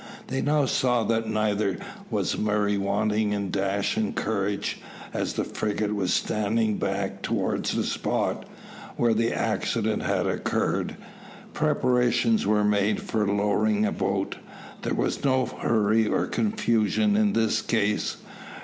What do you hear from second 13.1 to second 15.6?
lowering a boat. There was no